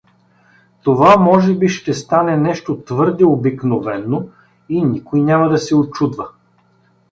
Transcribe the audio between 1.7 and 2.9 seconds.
стане нещо